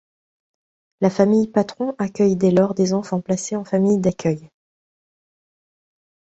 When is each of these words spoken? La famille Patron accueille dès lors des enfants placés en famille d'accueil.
La 1.01 1.11
famille 1.11 1.47
Patron 1.47 1.93
accueille 1.99 2.35
dès 2.35 2.49
lors 2.49 2.73
des 2.73 2.95
enfants 2.95 3.21
placés 3.21 3.55
en 3.55 3.63
famille 3.63 3.99
d'accueil. 3.99 4.49